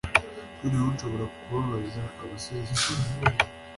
Noneho 0.59 0.87
nshobora 0.95 1.25
kubabaza 1.35 2.01
abasore 2.23 2.59
ikintu 2.75 3.09